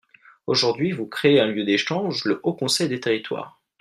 [0.47, 3.61] Aujourd’hui, vous créez un lieu d’échanges, le Haut conseil des territoires.